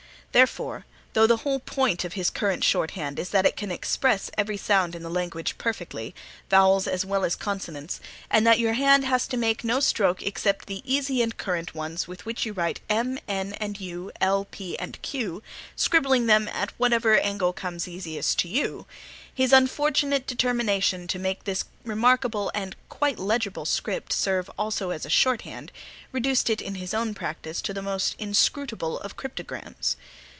[0.33, 4.55] Therefore, though the whole point of his "Current Shorthand" is that it can express every
[4.55, 6.15] sound in the language perfectly,
[6.49, 10.67] vowels as well as consonants, and that your hand has to make no stroke except
[10.67, 14.79] the easy and current ones with which you write m, n, and u, l, p,
[14.79, 15.43] and q,
[15.75, 18.85] scribbling them at whatever angle comes easiest to you,
[19.33, 25.09] his unfortunate determination to make this remarkable and quite legible script serve also as a
[25.09, 25.71] Shorthand
[26.13, 29.95] reduced it in his own practice to the most inscrutable of cryptograms.